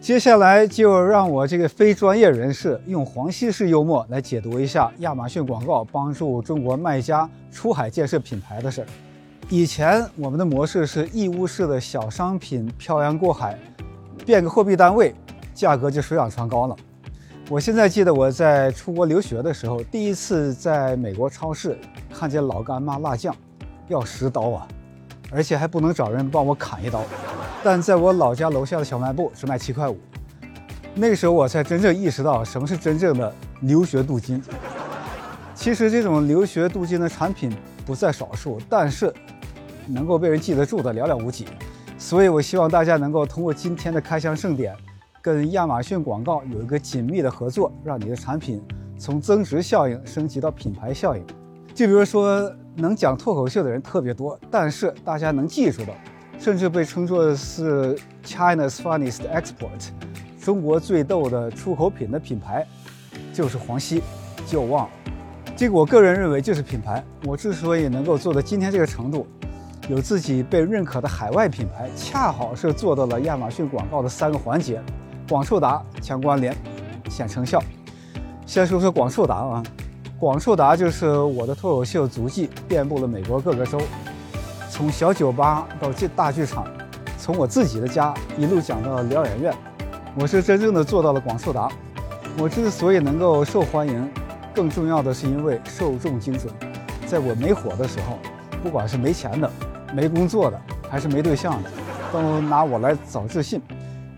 [0.00, 8.86] 接下来就让我这个非专业人士用黄西式幽默来解读一下亚马逊广告帮助中国卖家出海建设品牌的事儿。
[9.50, 13.58] 以前我们的模式是义乌市的小商品漂洋过海，
[14.24, 15.14] 变个货币单位，
[15.52, 16.76] 价格就水涨船高了。
[17.50, 21.76] 我现在记得我在出国留学的时候，第一次在美国超市
[22.14, 23.34] 看见老干妈辣酱
[23.88, 24.68] 要十刀啊，
[25.32, 27.02] 而且还不能找人帮我砍一刀。
[27.62, 29.98] 但在我老家楼下的小卖部只卖七块五，
[30.94, 34.42] 那个时候我才真正意识到什么是真正的留学镀金。
[35.54, 37.52] 其实这种留学镀金的产品
[37.84, 39.12] 不在少数，但是
[39.86, 41.46] 能够被人记得住的寥寥无几。
[41.98, 44.72] 所以我希望大家能够通过今天的开箱盛典，
[45.20, 48.62] 跟亚马逊广告有一个紧密的合作，让你的产品
[48.96, 51.24] 从增值效应升级到品牌效应。
[51.74, 55.92] 就比如说，能讲脱口秀的人特别多，但是大家能记住的。
[56.38, 59.90] 甚至被称作是 China's funniest export，
[60.40, 62.66] 中国最逗的出口品的品牌，
[63.32, 64.02] 就是黄西，
[64.46, 64.88] 就忘。
[65.56, 67.02] 这个我个人认为就是品牌。
[67.24, 69.26] 我之所以能够做到今天这个程度，
[69.88, 74.80] 有自己被认可的海外品牌，恰好是做到了亚马逊广告的三个环节：
[75.28, 76.56] 广受达、强关联、
[77.10, 77.60] 显成效。
[78.46, 79.62] 先说说广受达啊，
[80.18, 83.80] 广受达就是我的脱口秀足迹遍布了美国各个州。
[84.70, 86.66] 从小酒吧到进大剧场，
[87.18, 89.54] 从我自己的家一路讲到疗养院，
[90.14, 91.68] 我是真正的做到了广受达。
[92.38, 94.08] 我之所以能够受欢迎，
[94.54, 96.52] 更重要的是因为受众精准。
[97.06, 98.18] 在我没火的时候，
[98.62, 99.50] 不管是没钱的、
[99.92, 101.70] 没工作的，还是没对象的，
[102.12, 103.60] 都拿我来找自信，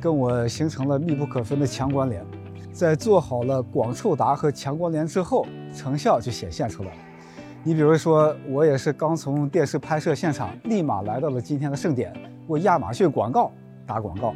[0.00, 2.24] 跟我形成了密不可分的强关联。
[2.70, 6.96] 在做好了广受达和强关联之后，成效就显现出来了。
[7.66, 12.12] 你比如说，我也是刚从电视拍摄现场，立马来到了今天的盛典，
[12.46, 13.50] 为亚马逊广告
[13.86, 14.34] 打广告。